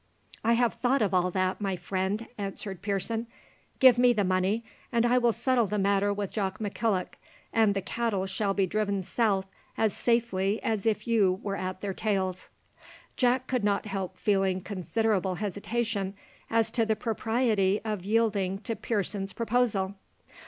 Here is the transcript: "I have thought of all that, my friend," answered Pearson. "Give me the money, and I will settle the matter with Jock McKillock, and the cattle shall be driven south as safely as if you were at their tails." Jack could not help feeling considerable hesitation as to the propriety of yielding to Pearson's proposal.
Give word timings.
"I 0.43 0.53
have 0.53 0.73
thought 0.73 1.03
of 1.03 1.13
all 1.13 1.29
that, 1.29 1.61
my 1.61 1.75
friend," 1.75 2.25
answered 2.35 2.81
Pearson. 2.81 3.27
"Give 3.79 3.99
me 3.99 4.13
the 4.13 4.23
money, 4.23 4.65
and 4.91 5.05
I 5.05 5.19
will 5.19 5.31
settle 5.31 5.67
the 5.67 5.77
matter 5.77 6.11
with 6.11 6.33
Jock 6.33 6.57
McKillock, 6.57 7.19
and 7.53 7.75
the 7.75 7.83
cattle 7.83 8.25
shall 8.25 8.55
be 8.55 8.65
driven 8.65 9.03
south 9.03 9.45
as 9.77 9.93
safely 9.93 10.59
as 10.63 10.87
if 10.87 11.07
you 11.07 11.39
were 11.43 11.55
at 11.55 11.81
their 11.81 11.93
tails." 11.93 12.49
Jack 13.15 13.45
could 13.45 13.63
not 13.63 13.85
help 13.85 14.17
feeling 14.17 14.59
considerable 14.59 15.35
hesitation 15.35 16.15
as 16.49 16.71
to 16.71 16.83
the 16.83 16.95
propriety 16.95 17.79
of 17.85 18.03
yielding 18.03 18.57
to 18.61 18.75
Pearson's 18.75 19.33
proposal. 19.33 19.93